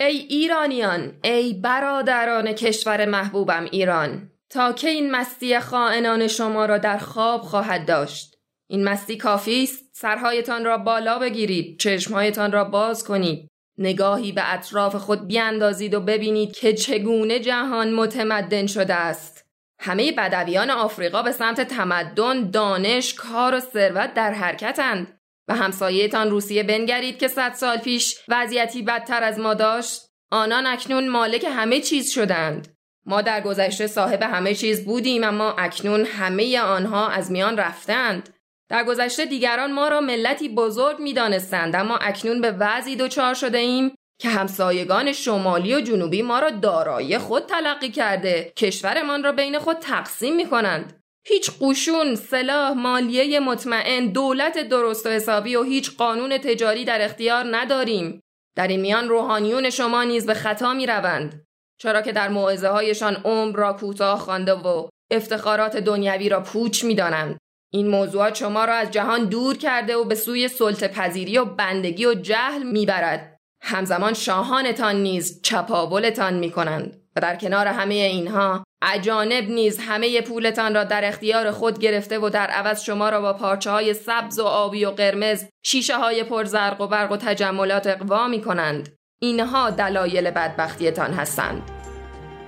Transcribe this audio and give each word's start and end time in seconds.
ای 0.00 0.16
ایرانیان 0.16 1.12
ای 1.24 1.54
برادران 1.54 2.52
کشور 2.52 3.04
محبوبم 3.04 3.68
ایران 3.70 4.30
تا 4.50 4.72
که 4.72 4.88
این 4.88 5.10
مستی 5.10 5.58
خائنان 5.58 6.26
شما 6.26 6.66
را 6.66 6.78
در 6.78 6.98
خواب 6.98 7.40
خواهد 7.40 7.86
داشت؟ 7.86 8.36
این 8.66 8.84
مستی 8.84 9.16
کافی 9.16 9.62
است؟ 9.62 9.84
سرهایتان 9.92 10.64
را 10.64 10.78
بالا 10.78 11.18
بگیرید 11.18 11.78
چشمهایتان 11.78 12.52
را 12.52 12.64
باز 12.64 13.04
کنید. 13.04 13.48
نگاهی 13.78 14.32
به 14.32 14.52
اطراف 14.54 14.96
خود 14.96 15.26
بیاندازید 15.26 15.94
و 15.94 16.00
ببینید 16.00 16.52
که 16.52 16.72
چگونه 16.72 17.40
جهان 17.40 17.94
متمدن 17.94 18.66
شده 18.66 18.94
است. 18.94 19.46
همه 19.80 20.12
بدویان 20.12 20.70
آفریقا 20.70 21.22
به 21.22 21.32
سمت 21.32 21.60
تمدن، 21.60 22.50
دانش، 22.50 23.14
کار 23.14 23.54
و 23.54 23.60
ثروت 23.60 24.14
در 24.14 24.32
حرکتند. 24.32 25.19
و 25.50 25.54
همسایهتان 25.54 26.30
روسیه 26.30 26.62
بنگرید 26.62 27.18
که 27.18 27.28
صد 27.28 27.52
سال 27.52 27.76
پیش 27.76 28.18
وضعیتی 28.28 28.82
بدتر 28.82 29.22
از 29.22 29.38
ما 29.38 29.54
داشت. 29.54 30.02
آنان 30.30 30.66
اکنون 30.66 31.08
مالک 31.08 31.46
همه 31.48 31.80
چیز 31.80 32.10
شدند. 32.10 32.76
ما 33.06 33.22
در 33.22 33.40
گذشته 33.40 33.86
صاحب 33.86 34.22
همه 34.22 34.54
چیز 34.54 34.84
بودیم 34.84 35.24
اما 35.24 35.54
اکنون 35.58 36.04
همه 36.04 36.60
آنها 36.60 37.08
از 37.08 37.32
میان 37.32 37.56
رفتند. 37.56 38.28
در 38.68 38.84
گذشته 38.84 39.24
دیگران 39.24 39.72
ما 39.72 39.88
را 39.88 40.00
ملتی 40.00 40.48
بزرگ 40.48 40.98
می 40.98 41.12
دانستند 41.12 41.76
اما 41.76 41.96
اکنون 41.96 42.40
به 42.40 42.52
وضعی 42.52 42.96
دچار 42.96 43.34
شده 43.34 43.58
ایم 43.58 43.94
که 44.20 44.28
همسایگان 44.28 45.12
شمالی 45.12 45.74
و 45.74 45.80
جنوبی 45.80 46.22
ما 46.22 46.38
را 46.38 46.50
دارایی 46.50 47.18
خود 47.18 47.46
تلقی 47.46 47.90
کرده 47.90 48.52
کشورمان 48.56 49.24
را 49.24 49.32
بین 49.32 49.58
خود 49.58 49.78
تقسیم 49.78 50.36
می 50.36 50.46
کنند 50.46 50.99
هیچ 51.30 51.50
قشون، 51.60 52.14
سلاح، 52.14 52.72
مالیه 52.72 53.40
مطمئن، 53.40 54.06
دولت 54.06 54.58
درست 54.58 55.06
و 55.06 55.08
حسابی 55.08 55.56
و 55.56 55.62
هیچ 55.62 55.96
قانون 55.96 56.38
تجاری 56.38 56.84
در 56.84 57.04
اختیار 57.04 57.56
نداریم. 57.56 58.20
در 58.56 58.68
این 58.68 58.80
میان 58.80 59.08
روحانیون 59.08 59.70
شما 59.70 60.04
نیز 60.04 60.26
به 60.26 60.34
خطا 60.34 60.74
می 60.74 60.86
روند. 60.86 61.46
چرا 61.80 62.02
که 62.02 62.12
در 62.12 62.28
موعظه 62.28 62.68
هایشان 62.68 63.14
عمر 63.14 63.56
را 63.56 63.72
کوتاه 63.72 64.18
خوانده 64.18 64.52
و 64.52 64.88
افتخارات 65.10 65.76
دنیوی 65.76 66.28
را 66.28 66.40
پوچ 66.40 66.84
می 66.84 66.94
دانند. 66.94 67.38
این 67.72 67.88
موضوعات 67.88 68.34
شما 68.34 68.64
را 68.64 68.74
از 68.74 68.90
جهان 68.90 69.24
دور 69.24 69.56
کرده 69.56 69.96
و 69.96 70.04
به 70.04 70.14
سوی 70.14 70.48
سلطه 70.48 70.88
پذیری 70.88 71.38
و 71.38 71.44
بندگی 71.44 72.06
و 72.06 72.14
جهل 72.14 72.62
می‌برد. 72.62 73.36
همزمان 73.62 74.14
شاهانتان 74.14 74.96
نیز 74.96 75.42
چپاولتان 75.42 76.34
می 76.34 76.50
کنند. 76.50 77.02
و 77.16 77.20
در 77.20 77.36
کنار 77.36 77.66
همه 77.66 77.94
اینها 77.94 78.64
اجانب 78.82 79.50
نیز 79.50 79.78
همه 79.78 80.20
پولتان 80.20 80.74
را 80.74 80.84
در 80.84 81.04
اختیار 81.04 81.50
خود 81.50 81.78
گرفته 81.78 82.18
و 82.18 82.28
در 82.28 82.46
عوض 82.46 82.82
شما 82.82 83.08
را 83.08 83.20
با 83.20 83.32
پارچه 83.32 83.70
های 83.70 83.94
سبز 83.94 84.38
و 84.38 84.44
آبی 84.44 84.84
و 84.84 84.90
قرمز 84.90 85.44
شیشه 85.62 85.96
های 85.96 86.24
پرزرق 86.24 86.80
و 86.80 86.86
برق 86.86 87.12
و 87.12 87.16
تجملات 87.16 87.86
اقوا 87.86 88.28
می 88.28 88.40
کنند. 88.40 88.96
اینها 89.22 89.70
دلایل 89.70 90.30
بدبختیتان 90.30 91.12
هستند. 91.12 91.62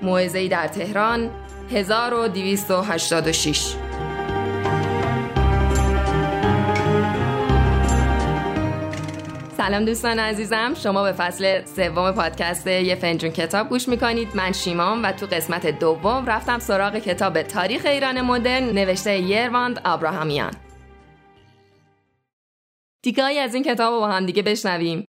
موعظه‌ای 0.02 0.48
در 0.48 0.68
تهران 0.68 1.30
1286 1.70 3.74
سلام 9.66 9.84
دوستان 9.84 10.18
عزیزم. 10.18 10.74
شما 10.74 11.02
به 11.02 11.12
فصل 11.12 11.64
سوم 11.64 12.12
پادکست 12.12 12.66
یه 12.66 12.94
فنجون 12.94 13.30
کتاب 13.30 13.68
گوش 13.68 13.88
می‌کنید. 13.88 14.28
من 14.34 14.52
شیمام 14.52 15.04
و 15.04 15.12
تو 15.12 15.26
قسمت 15.26 15.66
دوم 15.66 16.26
رفتم 16.26 16.58
سراغ 16.58 16.98
کتاب 16.98 17.42
تاریخ 17.42 17.86
ایران 17.86 18.20
مدرن 18.20 18.62
نوشته 18.62 19.18
یرواند 19.18 19.80
آبراهامیان 19.84 20.52
دیگه 23.02 23.24
از 23.24 23.54
این 23.54 23.64
کتاب 23.64 23.94
رو 23.94 24.00
با 24.00 24.08
هم 24.08 24.26
دیگه 24.26 24.42
بشنویم. 24.42 25.04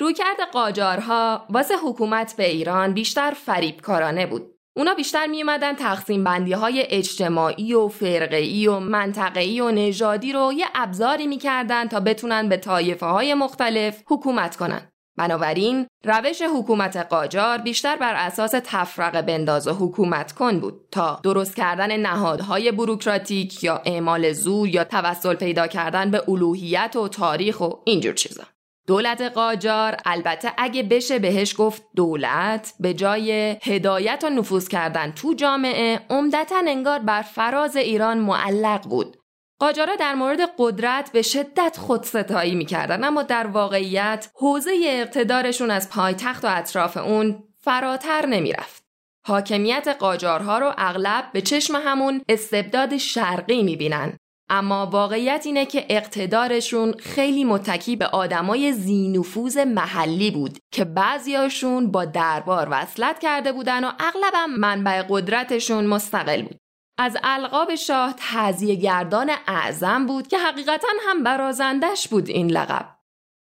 رویکرد 0.00 0.40
قاجارها 0.52 1.46
واسه 1.50 1.74
حکومت 1.76 2.34
به 2.36 2.48
ایران 2.48 2.94
بیشتر 2.94 3.30
فریبکارانه 3.30 4.26
بود. 4.26 4.51
اونا 4.76 4.94
بیشتر 4.94 5.26
می 5.26 5.42
اومدن 5.42 5.74
تقسیم 5.74 6.24
بندی 6.24 6.52
های 6.52 6.86
اجتماعی 6.88 7.74
و 7.74 7.88
فرقه‌ای 7.88 8.66
و 8.66 8.78
منطقه‌ای 8.78 9.60
و 9.60 9.70
نژادی 9.70 10.32
رو 10.32 10.52
یه 10.52 10.66
ابزاری 10.74 11.26
می‌کردن 11.26 11.88
تا 11.88 12.00
بتونن 12.00 12.48
به 12.48 12.56
طایفه 12.56 13.06
های 13.06 13.34
مختلف 13.34 14.02
حکومت 14.06 14.56
کنن. 14.56 14.88
بنابراین 15.16 15.86
روش 16.04 16.42
حکومت 16.42 16.96
قاجار 16.96 17.58
بیشتر 17.58 17.96
بر 17.96 18.14
اساس 18.14 18.50
تفرقه 18.64 19.22
بنداز 19.22 19.68
و 19.68 19.72
حکومت 19.72 20.32
کن 20.32 20.60
بود 20.60 20.80
تا 20.90 21.20
درست 21.22 21.56
کردن 21.56 21.96
نهادهای 21.96 22.72
بروکراتیک 22.72 23.64
یا 23.64 23.82
اعمال 23.84 24.32
زور 24.32 24.68
یا 24.68 24.84
توسل 24.84 25.34
پیدا 25.34 25.66
کردن 25.66 26.10
به 26.10 26.28
الوهیت 26.28 26.96
و 26.96 27.08
تاریخ 27.08 27.60
و 27.60 27.70
اینجور 27.84 28.14
چیزا. 28.14 28.42
دولت 28.86 29.22
قاجار 29.22 29.96
البته 30.04 30.52
اگه 30.58 30.82
بشه 30.82 31.18
بهش 31.18 31.54
گفت 31.58 31.82
دولت 31.96 32.74
به 32.80 32.94
جای 32.94 33.56
هدایت 33.62 34.24
و 34.24 34.30
نفوذ 34.30 34.68
کردن 34.68 35.12
تو 35.12 35.34
جامعه 35.34 36.00
عمدتا 36.10 36.62
انگار 36.66 36.98
بر 36.98 37.22
فراز 37.22 37.76
ایران 37.76 38.18
معلق 38.18 38.88
بود. 38.88 39.16
قاجارا 39.58 39.94
در 39.94 40.14
مورد 40.14 40.40
قدرت 40.58 41.12
به 41.12 41.22
شدت 41.22 41.76
خودستایی 41.80 42.54
می‌کردن 42.54 43.04
اما 43.04 43.22
در 43.22 43.46
واقعیت 43.46 44.30
حوزه 44.34 44.72
اقتدارشون 44.84 45.70
از 45.70 45.90
پایتخت 45.90 46.44
و 46.44 46.48
اطراف 46.50 46.96
اون 46.96 47.44
فراتر 47.60 48.26
نمی‌رفت. 48.26 48.82
حاکمیت 49.26 49.96
قاجارها 49.98 50.58
رو 50.58 50.72
اغلب 50.78 51.24
به 51.32 51.40
چشم 51.40 51.76
همون 51.76 52.22
استبداد 52.28 52.96
شرقی 52.96 53.62
می‌بینن. 53.62 54.18
اما 54.54 54.86
واقعیت 54.86 55.42
اینه 55.44 55.66
که 55.66 55.86
اقتدارشون 55.88 56.92
خیلی 56.92 57.44
متکی 57.44 57.96
به 57.96 58.06
آدمای 58.06 58.72
زینفوز 58.72 59.56
محلی 59.56 60.30
بود 60.30 60.58
که 60.72 60.84
بعضیاشون 60.84 61.90
با 61.90 62.04
دربار 62.04 62.68
وصلت 62.70 63.18
کرده 63.18 63.52
بودن 63.52 63.84
و 63.84 63.92
اغلبم 64.00 64.50
منبع 64.58 65.02
قدرتشون 65.08 65.86
مستقل 65.86 66.42
بود. 66.42 66.56
از 66.98 67.16
القاب 67.22 67.74
شاه 67.74 68.14
تهزیه 68.18 68.74
گردان 68.74 69.30
اعظم 69.46 70.06
بود 70.06 70.28
که 70.28 70.38
حقیقتا 70.38 70.88
هم 71.08 71.22
برازندش 71.22 72.08
بود 72.08 72.28
این 72.28 72.50
لقب. 72.50 72.88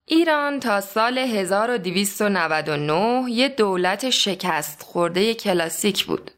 ایران 0.07 0.59
تا 0.59 0.81
سال 0.81 1.17
1299 1.17 3.31
یه 3.31 3.49
دولت 3.49 4.09
شکست 4.09 4.83
خورده 4.83 5.33
کلاسیک 5.33 6.05
بود. 6.05 6.31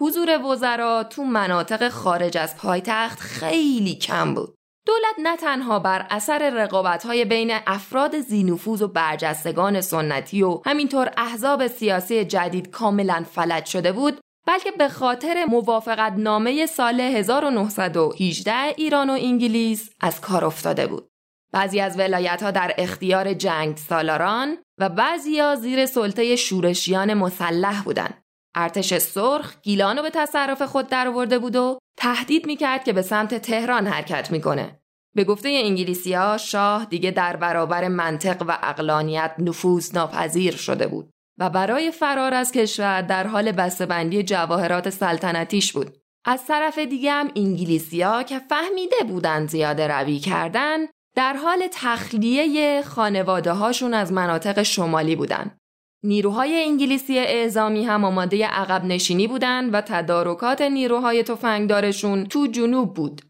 حضور 0.00 0.42
وزرا 0.42 1.04
تو 1.04 1.24
مناطق 1.24 1.88
خارج 1.88 2.38
از 2.38 2.56
پایتخت 2.56 3.20
خیلی 3.20 3.94
کم 3.94 4.34
بود. 4.34 4.54
دولت 4.86 5.14
نه 5.18 5.36
تنها 5.36 5.78
بر 5.78 6.06
اثر 6.10 6.50
رقابت‌های 6.50 7.24
بین 7.24 7.52
افراد 7.66 8.20
زینفوز 8.20 8.82
و 8.82 8.88
برجستگان 8.88 9.80
سنتی 9.80 10.42
و 10.42 10.60
همینطور 10.66 11.10
احزاب 11.16 11.66
سیاسی 11.66 12.24
جدید 12.24 12.70
کاملا 12.70 13.24
فلج 13.32 13.64
شده 13.64 13.92
بود 13.92 14.20
بلکه 14.46 14.70
به 14.70 14.88
خاطر 14.88 15.44
موافقت 15.44 16.12
نامه 16.12 16.66
سال 16.66 17.00
1918 17.00 18.52
ایران 18.76 19.10
و 19.10 19.12
انگلیس 19.12 19.90
از 20.00 20.20
کار 20.20 20.44
افتاده 20.44 20.86
بود. 20.86 21.08
بعضی 21.52 21.80
از 21.80 21.98
ولایت 21.98 22.42
ها 22.42 22.50
در 22.50 22.74
اختیار 22.78 23.34
جنگ 23.34 23.76
سالاران 23.76 24.58
و 24.78 24.88
بعضی 24.88 25.40
ها 25.40 25.54
زیر 25.54 25.86
سلطه 25.86 26.36
شورشیان 26.36 27.14
مسلح 27.14 27.82
بودند. 27.82 28.22
ارتش 28.54 28.98
سرخ 28.98 29.54
گیلان 29.62 29.96
رو 29.96 30.02
به 30.02 30.10
تصرف 30.10 30.62
خود 30.62 30.88
درآورده 30.88 31.38
بود 31.38 31.56
و 31.56 31.78
تهدید 31.98 32.46
می‌کرد 32.46 32.84
که 32.84 32.92
به 32.92 33.02
سمت 33.02 33.34
تهران 33.34 33.86
حرکت 33.86 34.30
می‌کنه. 34.30 34.80
به 35.14 35.24
گفته 35.24 35.48
انگلیسی 35.48 36.12
ها 36.12 36.36
شاه 36.36 36.84
دیگه 36.84 37.10
در 37.10 37.36
برابر 37.36 37.88
منطق 37.88 38.42
و 38.48 38.58
اقلانیت 38.62 39.34
نفوذ 39.38 39.94
ناپذیر 39.94 40.56
شده 40.56 40.86
بود 40.86 41.10
و 41.38 41.50
برای 41.50 41.90
فرار 41.90 42.34
از 42.34 42.52
کشور 42.52 43.02
در 43.02 43.26
حال 43.26 43.52
بسته‌بندی 43.52 44.22
جواهرات 44.22 44.90
سلطنتیش 44.90 45.72
بود. 45.72 45.96
از 46.24 46.46
طرف 46.46 46.78
دیگه 46.78 47.12
هم 47.12 47.30
انگلیسی 47.36 48.02
ها 48.02 48.22
که 48.22 48.38
فهمیده 48.38 48.96
بودن 49.08 49.46
زیاده 49.46 49.88
روی 49.88 50.18
کردن 50.18 50.78
در 51.16 51.36
حال 51.36 51.68
تخلیه 51.72 52.82
خانواده 52.82 53.52
هاشون 53.52 53.94
از 53.94 54.12
مناطق 54.12 54.62
شمالی 54.62 55.16
بودن. 55.16 55.59
نیروهای 56.02 56.64
انگلیسی 56.64 57.18
اعزامی 57.18 57.84
هم 57.84 58.04
آماده 58.04 58.46
عقب 58.46 58.84
نشینی 58.84 59.26
بودند 59.28 59.74
و 59.74 59.80
تدارکات 59.80 60.62
نیروهای 60.62 61.22
تفنگدارشون 61.22 62.26
تو 62.26 62.46
جنوب 62.46 62.94
بود. 62.94 63.22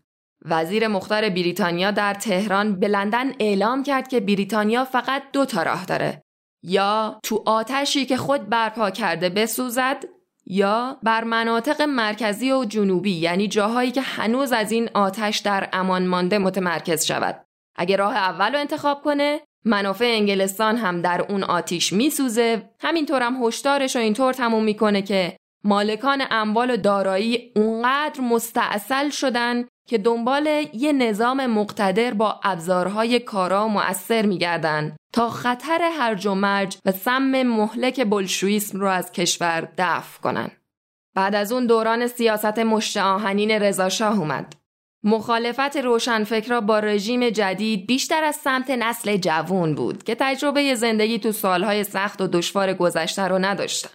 وزیر 0.45 0.89
مختار 0.89 1.29
بریتانیا 1.29 1.91
در 1.91 2.15
تهران 2.15 2.81
به 2.81 2.89
لندن 2.89 3.33
اعلام 3.41 3.83
کرد 3.83 4.09
که 4.09 4.21
بریتانیا 4.21 4.85
فقط 4.85 5.23
دو 5.33 5.45
تا 5.45 5.63
راه 5.63 5.85
داره. 5.85 6.23
یا 6.63 7.21
تو 7.23 7.43
آتشی 7.47 8.07
که 8.07 8.17
خود 8.17 8.49
برپا 8.49 8.91
کرده 8.91 9.29
بسوزد 9.29 10.05
یا 10.47 10.99
بر 11.03 11.25
مناطق 11.25 11.83
مرکزی 11.83 12.53
و 12.53 12.65
جنوبی 12.65 13.13
یعنی 13.13 13.49
جاهایی 13.49 13.91
که 13.91 14.01
هنوز 14.01 14.53
از 14.53 14.73
این 14.73 14.91
آتش 14.95 15.39
در 15.39 15.69
امان 15.73 16.07
مانده 16.07 16.39
متمرکز 16.39 17.05
شود. 17.05 17.45
اگه 17.77 17.97
راه 17.97 18.17
اول 18.17 18.53
رو 18.53 18.59
انتخاب 18.59 19.03
کنه 19.03 19.41
منافع 19.65 20.05
انگلستان 20.05 20.77
هم 20.77 21.03
در 21.03 21.27
اون 21.29 21.43
آتیش 21.43 21.93
میسوزه 21.93 22.71
همینطور 22.81 23.23
هم 23.23 23.45
هشدارش 23.45 23.97
رو 23.97 24.03
اینطور 24.03 24.33
تموم 24.33 24.65
می‌کنه 24.65 25.03
که 25.03 25.37
مالکان 25.65 26.23
اموال 26.31 26.71
و 26.71 26.77
دارایی 26.77 27.53
اونقدر 27.57 28.21
مستاصل 28.21 29.11
شدن 29.11 29.65
که 29.89 29.99
دنبال 29.99 30.67
یه 30.73 30.93
نظام 30.93 31.47
مقتدر 31.47 32.15
با 32.15 32.41
ابزارهای 32.45 33.21
کارا 33.21 33.69
مؤثر 33.69 34.27
میگردن 34.27 34.97
تا 35.13 35.31
خطر 35.31 35.91
هرج 35.99 36.27
و 36.27 36.35
مرج 36.35 36.79
و 36.85 36.93
سم 36.93 37.43
مهلک 37.43 38.01
بلشویسم 38.01 38.81
رو 38.81 38.87
از 38.87 39.13
کشور 39.13 39.69
دفع 39.79 40.21
کنن. 40.21 40.51
بعد 41.15 41.35
از 41.35 41.53
اون 41.53 41.67
دوران 41.67 42.07
سیاست 42.07 42.59
مشت 42.59 42.97
آهنین 42.97 43.51
رضاشاه 43.51 44.19
اومد. 44.19 44.60
مخالفت 45.05 45.77
روشنفکرا 45.77 46.61
با 46.61 46.79
رژیم 46.79 47.31
جدید 47.31 47.87
بیشتر 47.87 48.25
از 48.25 48.37
سمت 48.37 48.71
نسل 48.71 49.17
جوون 49.17 49.75
بود 49.75 50.03
که 50.03 50.15
تجربه 50.15 50.75
زندگی 50.75 51.19
تو 51.19 51.33
سالهای 51.33 51.85
سخت 51.85 52.21
و 52.21 52.27
دشوار 52.27 52.75
گذشته 52.75 53.23
رو 53.23 53.39
نداشتن. 53.39 53.91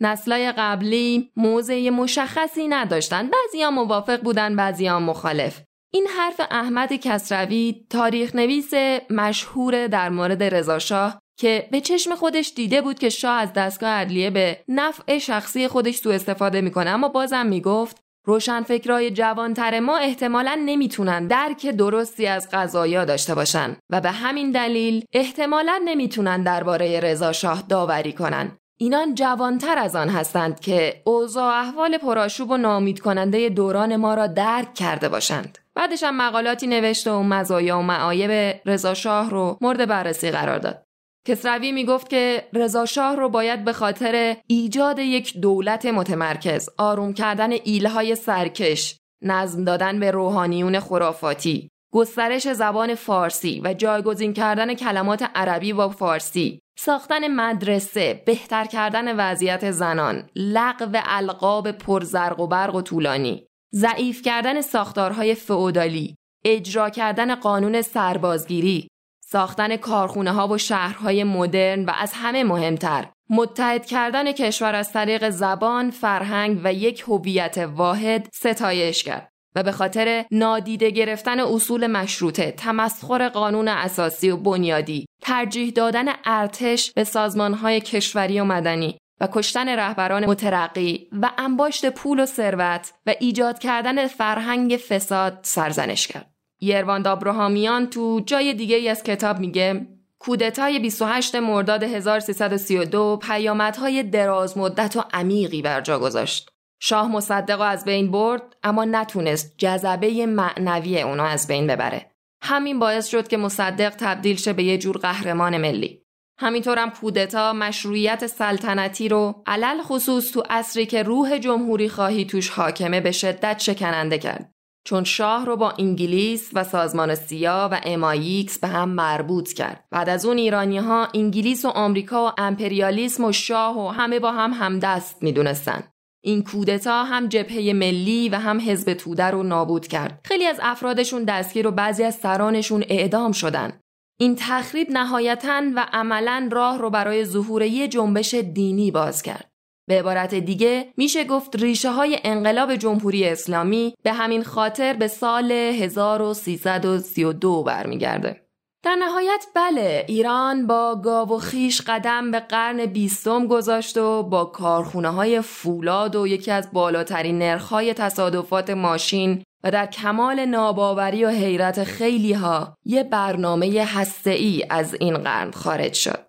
نسلای 0.00 0.52
قبلی 0.52 1.30
موضع 1.36 1.90
مشخصی 1.90 2.68
نداشتن 2.68 3.30
بعضیا 3.30 3.70
موافق 3.70 4.20
بودن 4.22 4.56
بعضیا 4.56 5.00
مخالف 5.00 5.60
این 5.92 6.06
حرف 6.18 6.40
احمد 6.50 6.92
کسروی 6.92 7.86
تاریخ 7.90 8.34
نویس 8.34 8.74
مشهور 9.10 9.86
در 9.86 10.08
مورد 10.08 10.42
رضاشاه 10.42 11.18
که 11.38 11.68
به 11.72 11.80
چشم 11.80 12.14
خودش 12.14 12.52
دیده 12.56 12.82
بود 12.82 12.98
که 12.98 13.08
شاه 13.08 13.40
از 13.40 13.52
دستگاه 13.52 13.90
عدلیه 13.90 14.30
به 14.30 14.60
نفع 14.68 15.18
شخصی 15.18 15.68
خودش 15.68 15.96
سوء 15.96 16.14
استفاده 16.14 16.60
می‌کنه 16.60 16.90
اما 16.90 17.08
بازم 17.08 17.46
می‌گفت 17.46 18.07
روشنفکرای 18.28 19.10
جوانتر 19.10 19.80
ما 19.80 19.98
احتمالا 19.98 20.62
نمی‌تونن 20.64 21.26
درک 21.26 21.66
درستی 21.66 22.26
از 22.26 22.48
قضایا 22.52 23.04
داشته 23.04 23.34
باشن 23.34 23.76
و 23.90 24.00
به 24.00 24.10
همین 24.10 24.50
دلیل 24.50 25.04
احتمالا 25.12 25.80
نمی‌تونن 25.84 26.42
درباره 26.42 27.00
رضا 27.00 27.32
شاه 27.32 27.62
داوری 27.68 28.12
کنن 28.12 28.52
اینان 28.80 29.14
جوانتر 29.14 29.78
از 29.78 29.96
آن 29.96 30.08
هستند 30.08 30.60
که 30.60 31.02
اوضاع 31.04 31.54
احوال 31.54 31.98
پرآشوب 31.98 32.50
و 32.50 32.56
نامید 32.56 33.00
کننده 33.00 33.48
دوران 33.48 33.96
ما 33.96 34.14
را 34.14 34.26
درک 34.26 34.74
کرده 34.74 35.08
باشند. 35.08 35.58
بعدش 35.74 36.02
هم 36.02 36.16
مقالاتی 36.16 36.66
نوشته 36.66 37.10
و 37.10 37.22
مزایا 37.22 37.78
و 37.78 37.82
معایب 37.82 38.60
رضا 38.66 38.94
شاه 38.94 39.30
رو 39.30 39.58
مورد 39.60 39.88
بررسی 39.88 40.30
قرار 40.30 40.58
داد. 40.58 40.87
کسروی 41.28 41.72
می‌گفت 41.72 42.08
که 42.08 42.48
رضا 42.52 42.86
شاه 42.86 43.16
رو 43.16 43.28
باید 43.28 43.64
به 43.64 43.72
خاطر 43.72 44.36
ایجاد 44.46 44.98
یک 44.98 45.36
دولت 45.36 45.86
متمرکز، 45.86 46.68
آروم 46.78 47.12
کردن 47.12 47.52
ایلهای 47.52 48.14
سرکش، 48.14 48.96
نظم 49.22 49.64
دادن 49.64 50.00
به 50.00 50.10
روحانیون 50.10 50.80
خرافاتی، 50.80 51.68
گسترش 51.92 52.52
زبان 52.52 52.94
فارسی 52.94 53.60
و 53.64 53.74
جایگزین 53.74 54.32
کردن 54.32 54.74
کلمات 54.74 55.30
عربی 55.34 55.72
با 55.72 55.88
فارسی 55.88 56.60
ساختن 56.78 57.28
مدرسه، 57.28 58.22
بهتر 58.26 58.64
کردن 58.64 59.16
وضعیت 59.16 59.70
زنان، 59.70 60.28
لغو 60.36 60.96
القاب 61.04 61.72
پرزرق 61.72 62.40
و 62.40 62.46
برق 62.46 62.74
و 62.74 62.82
طولانی، 62.82 63.46
ضعیف 63.74 64.22
کردن 64.22 64.60
ساختارهای 64.60 65.34
فئودالی، 65.34 66.14
اجرا 66.44 66.90
کردن 66.90 67.34
قانون 67.34 67.82
سربازگیری، 67.82 68.88
ساختن 69.30 69.76
کارخونه 69.76 70.32
ها 70.32 70.48
و 70.48 70.58
شهرهای 70.58 71.24
مدرن 71.24 71.84
و 71.84 71.92
از 71.98 72.12
همه 72.14 72.44
مهمتر 72.44 73.06
متحد 73.30 73.86
کردن 73.86 74.32
کشور 74.32 74.74
از 74.74 74.92
طریق 74.92 75.30
زبان، 75.30 75.90
فرهنگ 75.90 76.60
و 76.64 76.72
یک 76.72 77.04
هویت 77.08 77.58
واحد 77.58 78.28
ستایش 78.32 79.04
کرد. 79.04 79.28
و 79.54 79.62
به 79.62 79.72
خاطر 79.72 80.24
نادیده 80.30 80.90
گرفتن 80.90 81.40
اصول 81.40 81.86
مشروطه، 81.86 82.50
تمسخر 82.50 83.28
قانون 83.28 83.68
اساسی 83.68 84.30
و 84.30 84.36
بنیادی، 84.36 85.06
ترجیح 85.22 85.70
دادن 85.70 86.06
ارتش 86.24 86.92
به 86.92 87.04
سازمانهای 87.04 87.80
کشوری 87.80 88.40
و 88.40 88.44
مدنی 88.44 88.98
و 89.20 89.28
کشتن 89.32 89.68
رهبران 89.68 90.26
مترقی 90.26 91.08
و 91.12 91.30
انباشت 91.38 91.90
پول 91.90 92.20
و 92.20 92.26
ثروت 92.26 92.92
و 93.06 93.14
ایجاد 93.20 93.58
کردن 93.58 94.06
فرهنگ 94.06 94.76
فساد 94.76 95.38
سرزنش 95.42 96.06
کرد. 96.06 96.37
یروان 96.60 97.02
دابروهامیان 97.02 97.90
تو 97.90 98.20
جای 98.26 98.54
دیگه 98.54 98.76
ای 98.76 98.88
از 98.88 99.02
کتاب 99.02 99.38
میگه 99.38 99.86
کودتای 100.18 100.78
28 100.78 101.34
مرداد 101.34 101.82
1332 101.82 103.18
پیامدهای 103.22 104.02
دراز 104.02 104.58
مدت 104.58 104.96
و 104.96 105.04
عمیقی 105.12 105.62
بر 105.62 105.80
جا 105.80 105.98
گذاشت. 105.98 106.50
شاه 106.80 107.08
مصدق 107.08 107.60
از 107.60 107.84
بین 107.84 108.10
برد 108.10 108.42
اما 108.62 108.84
نتونست 108.84 109.54
جذبه 109.58 110.26
معنوی 110.26 111.02
اونو 111.02 111.22
از 111.22 111.46
بین 111.46 111.66
ببره. 111.66 112.10
همین 112.42 112.78
باعث 112.78 113.08
شد 113.08 113.28
که 113.28 113.36
مصدق 113.36 113.94
تبدیل 113.98 114.36
شه 114.36 114.52
به 114.52 114.62
یه 114.62 114.78
جور 114.78 114.96
قهرمان 114.96 115.56
ملی. 115.56 116.02
همینطورم 116.40 116.90
کودتا 116.90 117.52
مشروعیت 117.52 118.26
سلطنتی 118.26 119.08
رو 119.08 119.42
علل 119.46 119.82
خصوص 119.82 120.32
تو 120.32 120.42
اصری 120.50 120.86
که 120.86 121.02
روح 121.02 121.38
جمهوری 121.38 121.88
خواهی 121.88 122.24
توش 122.24 122.48
حاکمه 122.48 123.00
به 123.00 123.12
شدت 123.12 123.58
شکننده 123.58 124.18
کرد. 124.18 124.54
چون 124.88 125.04
شاه 125.04 125.46
رو 125.46 125.56
با 125.56 125.70
انگلیس 125.78 126.50
و 126.54 126.64
سازمان 126.64 127.14
سیا 127.14 127.68
و 127.72 127.80
اماییکس 127.84 128.58
به 128.58 128.68
هم 128.68 128.88
مربوط 128.88 129.52
کرد. 129.52 129.84
بعد 129.90 130.08
از 130.08 130.26
اون 130.26 130.38
ایرانی 130.38 130.78
ها 130.78 131.08
انگلیس 131.14 131.64
و 131.64 131.68
آمریکا 131.68 132.26
و 132.26 132.32
امپریالیسم 132.38 133.24
و 133.24 133.32
شاه 133.32 133.78
و 133.78 133.88
همه 133.88 134.20
با 134.20 134.32
هم 134.32 134.52
همدست 134.52 135.22
می‌دونستن. 135.22 135.82
این 136.24 136.42
کودتا 136.42 137.04
هم 137.04 137.26
جبهه 137.26 137.72
ملی 137.72 138.28
و 138.28 138.36
هم 138.36 138.60
حزب 138.60 138.94
توده 138.94 139.24
رو 139.24 139.42
نابود 139.42 139.86
کرد. 139.86 140.20
خیلی 140.24 140.46
از 140.46 140.60
افرادشون 140.62 141.24
دستگیر 141.24 141.66
و 141.66 141.70
بعضی 141.70 142.04
از 142.04 142.14
سرانشون 142.14 142.84
اعدام 142.88 143.32
شدن. 143.32 143.80
این 144.20 144.36
تخریب 144.38 144.90
نهایتا 144.90 145.62
و 145.76 145.86
عملا 145.92 146.48
راه 146.52 146.78
رو 146.78 146.90
برای 146.90 147.24
ظهور 147.24 147.62
یه 147.62 147.88
جنبش 147.88 148.34
دینی 148.34 148.90
باز 148.90 149.22
کرد. 149.22 149.50
به 149.88 149.98
عبارت 149.98 150.34
دیگه 150.34 150.92
میشه 150.96 151.24
گفت 151.24 151.56
ریشه 151.56 151.90
های 151.90 152.18
انقلاب 152.24 152.76
جمهوری 152.76 153.28
اسلامی 153.28 153.94
به 154.02 154.12
همین 154.12 154.44
خاطر 154.44 154.92
به 154.92 155.08
سال 155.08 155.52
1332 155.52 157.62
برمیگرده. 157.62 158.48
در 158.82 158.94
نهایت 158.94 159.46
بله 159.54 160.04
ایران 160.08 160.66
با 160.66 161.00
گاو 161.04 161.28
و 161.28 161.38
خیش 161.38 161.80
قدم 161.80 162.30
به 162.30 162.40
قرن 162.40 162.86
بیستم 162.86 163.46
گذاشت 163.46 163.96
و 163.96 164.22
با 164.22 164.44
کارخونه 164.44 165.08
های 165.08 165.40
فولاد 165.40 166.16
و 166.16 166.26
یکی 166.26 166.50
از 166.50 166.68
بالاترین 166.72 167.38
نرخهای 167.38 167.94
تصادفات 167.94 168.70
ماشین 168.70 169.42
و 169.64 169.70
در 169.70 169.86
کمال 169.86 170.44
ناباوری 170.44 171.24
و 171.24 171.28
حیرت 171.28 171.84
خیلی 171.84 172.32
ها 172.32 172.74
یه 172.84 173.04
برنامه 173.04 173.84
هسته 173.84 174.30
ای 174.30 174.64
از 174.70 174.96
این 175.00 175.18
قرن 175.18 175.50
خارج 175.50 175.94
شد. 175.94 176.27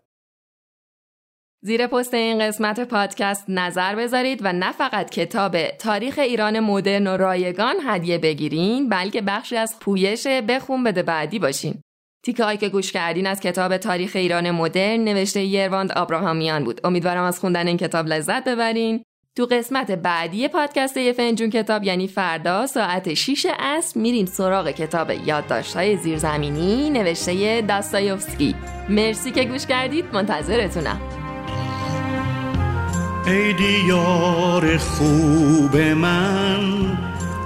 زیر 1.62 1.88
پست 1.88 2.14
این 2.14 2.48
قسمت 2.48 2.80
پادکست 2.80 3.46
نظر 3.48 3.96
بذارید 3.96 4.40
و 4.44 4.54
نه 4.54 4.72
فقط 4.72 5.10
کتاب 5.10 5.68
تاریخ 5.68 6.20
ایران 6.20 6.60
مدرن 6.60 7.08
و 7.08 7.18
رایگان 7.18 7.76
هدیه 7.86 8.18
بگیرین 8.18 8.90
بلکه 8.90 9.22
بخشی 9.22 9.58
از 9.58 9.76
پویش 9.80 10.28
بخون 10.28 10.84
بده 10.84 11.04
بعدی 11.04 11.40
باشین. 11.40 11.82
تیکه 12.26 12.58
که 12.58 12.70
گوش 12.70 12.92
کردین 12.92 13.28
از 13.28 13.40
کتاب 13.40 13.78
تاریخ 13.78 14.16
ایران 14.16 14.52
مدرن 14.52 15.04
نوشته 15.04 15.44
یرواند 15.44 15.92
آبراهامیان 15.92 16.64
بود. 16.64 16.82
امیدوارم 16.84 17.24
از 17.24 17.40
خوندن 17.40 17.68
این 17.68 17.78
کتاب 17.78 18.08
لذت 18.08 18.44
ببرین. 18.44 19.04
تو 19.38 19.46
قسمت 19.46 19.92
بعدی 19.92 20.48
پادکست 20.48 20.98
یه 20.98 21.14
فنجون 21.14 21.50
کتاب 21.50 21.84
یعنی 21.84 22.08
فردا 22.08 22.68
ساعت 22.68 23.14
6 23.14 23.46
عصر 23.60 24.00
میریم 24.00 24.26
سراغ 24.26 24.72
کتاب 24.72 25.12
یادداشت‌های 25.26 25.98
زیرزمینی 25.98 26.90
نوشته 26.90 27.62
داستایوفسکی. 27.62 28.56
مرسی 28.90 29.32
که 29.32 29.44
گوش 29.44 29.66
کردید 29.66 30.06
منتظرتونم. 30.14 31.29
ای 33.30 33.54
دیار 33.54 34.78
خوب 34.78 35.78
من 35.78 36.60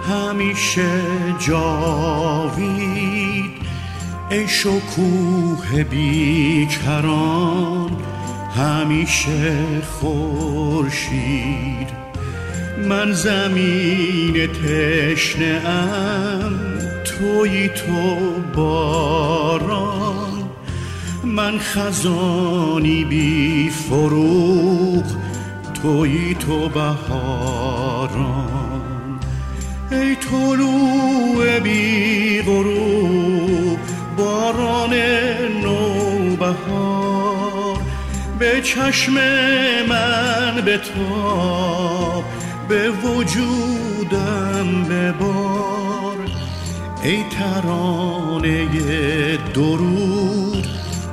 همیشه 0.09 1.01
جاوید. 1.47 3.51
ای 4.29 4.47
شکوه 4.47 5.83
بیکران 5.83 7.91
همیشه 8.57 9.55
خورشید. 9.99 11.89
من 12.89 13.11
زمین 13.11 14.47
تشنه 14.47 15.69
ام 15.69 16.59
توی 17.03 17.69
تو 17.69 18.17
باران. 18.55 20.49
من 21.23 21.59
خزانی 21.59 23.05
بی 23.05 23.69
فروغ 23.69 25.22
توی 25.83 26.35
تو 26.35 26.69
بهاران. 26.69 28.39
ای 29.91 30.15
طلوع 30.15 31.59
بی 31.59 32.41
غروب 32.41 33.79
باران 34.17 34.93
نوبهار. 35.63 36.57
به 38.39 38.61
چشم 38.61 39.13
من 39.89 40.61
به 40.65 40.77
تا 40.77 42.23
به 42.67 42.89
وجودم 42.89 44.83
ببار. 44.89 46.17
ای 47.03 47.23
ترانه 47.23 48.67
درود 49.53 50.67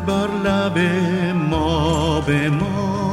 بر 0.07 0.29
لب 0.45 0.79
ما 1.51 2.21
بمان 2.21 3.10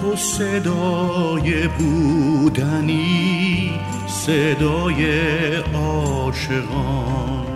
تو 0.00 0.16
صدای 0.16 1.68
بودنی 1.68 3.70
صدای 4.06 5.04
عاشقان. 5.74 7.49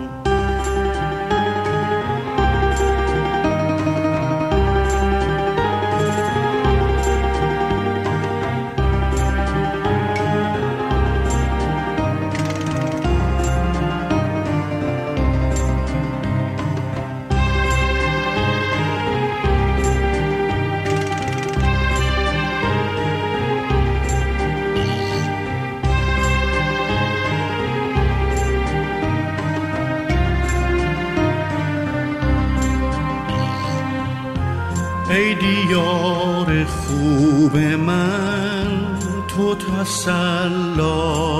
تسلایی 39.81 41.35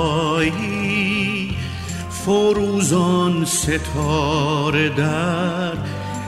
فروزان 2.10 3.44
ستاره 3.44 4.88
در 4.88 5.72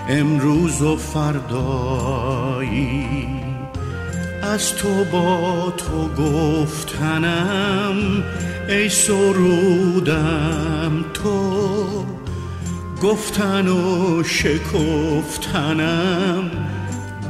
امروز 0.09 0.83
و 0.83 0.97
فردایی. 0.97 2.09
از 4.43 4.75
تو 4.75 5.05
با 5.13 5.73
تو 5.77 6.09
گفتنم 6.23 7.95
ای 8.69 8.89
سرودم 8.89 10.25
تو 11.15 12.05
گفتن 13.03 13.69
و 13.69 14.23
شکفتنم 14.25 15.31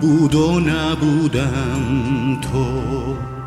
بود 0.01 0.35
و 0.35 0.61
نبودم 0.61 2.41
تو. 2.41 3.38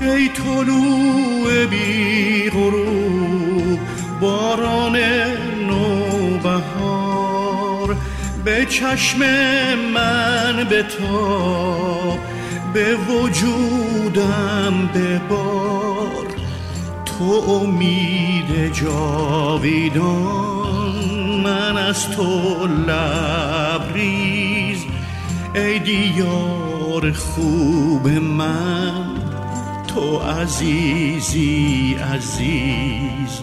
ای 0.00 0.28
طلوع 0.28 1.66
بی 1.66 2.50
غروب 2.50 3.78
باران 4.20 4.96
نوبهار. 5.68 6.70
به 8.44 8.66
چشم 8.66 9.18
من 9.94 10.66
به 10.70 10.82
تا 10.82 12.18
به 12.74 12.96
وجودم 12.96 14.90
ببار. 14.94 16.26
تو 17.04 17.24
امید 17.50 18.72
جاویدان 18.72 20.10
من 21.44 21.76
از 21.76 22.10
تو 22.10 22.66
لبریز. 22.66 24.84
ای 25.54 25.78
دیار 25.78 27.12
خوب 27.12 28.08
من 28.08 29.19
تو 29.89 30.17
عزیزی 30.19 31.95
عزیز 32.13 33.41